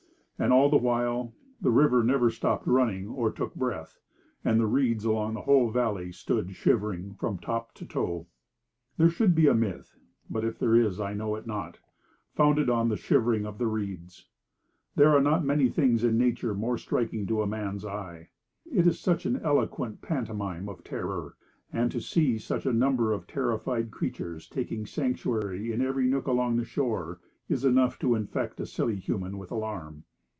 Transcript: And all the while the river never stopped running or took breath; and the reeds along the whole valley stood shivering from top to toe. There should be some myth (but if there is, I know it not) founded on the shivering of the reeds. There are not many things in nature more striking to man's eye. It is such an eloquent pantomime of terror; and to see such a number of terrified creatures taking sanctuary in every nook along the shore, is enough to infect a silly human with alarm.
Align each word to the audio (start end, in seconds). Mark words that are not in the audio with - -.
And 0.43 0.51
all 0.51 0.71
the 0.71 0.75
while 0.77 1.35
the 1.61 1.69
river 1.69 2.03
never 2.03 2.31
stopped 2.31 2.65
running 2.65 3.07
or 3.07 3.31
took 3.31 3.53
breath; 3.53 3.99
and 4.43 4.59
the 4.59 4.65
reeds 4.65 5.05
along 5.05 5.35
the 5.35 5.41
whole 5.41 5.69
valley 5.69 6.11
stood 6.11 6.55
shivering 6.55 7.13
from 7.13 7.37
top 7.37 7.75
to 7.75 7.85
toe. 7.85 8.25
There 8.97 9.11
should 9.11 9.35
be 9.35 9.45
some 9.45 9.59
myth 9.59 9.99
(but 10.31 10.43
if 10.43 10.57
there 10.57 10.73
is, 10.75 10.99
I 10.99 11.13
know 11.13 11.35
it 11.35 11.45
not) 11.45 11.77
founded 12.33 12.71
on 12.71 12.89
the 12.89 12.97
shivering 12.97 13.45
of 13.45 13.59
the 13.59 13.67
reeds. 13.67 14.29
There 14.95 15.15
are 15.15 15.21
not 15.21 15.45
many 15.45 15.69
things 15.69 16.03
in 16.03 16.17
nature 16.17 16.55
more 16.55 16.79
striking 16.79 17.27
to 17.27 17.45
man's 17.45 17.85
eye. 17.85 18.29
It 18.65 18.87
is 18.87 18.99
such 18.99 19.27
an 19.27 19.39
eloquent 19.43 20.01
pantomime 20.01 20.67
of 20.67 20.83
terror; 20.83 21.35
and 21.71 21.91
to 21.91 22.01
see 22.01 22.39
such 22.39 22.65
a 22.65 22.73
number 22.73 23.13
of 23.13 23.27
terrified 23.27 23.91
creatures 23.91 24.47
taking 24.47 24.87
sanctuary 24.87 25.71
in 25.71 25.81
every 25.83 26.07
nook 26.07 26.25
along 26.25 26.55
the 26.55 26.65
shore, 26.65 27.19
is 27.47 27.63
enough 27.63 27.99
to 27.99 28.15
infect 28.15 28.59
a 28.59 28.65
silly 28.65 28.95
human 28.95 29.37
with 29.37 29.51
alarm. 29.51 30.03